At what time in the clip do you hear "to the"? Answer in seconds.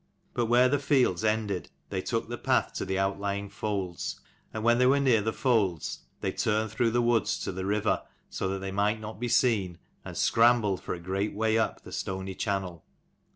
2.73-2.97, 7.41-7.67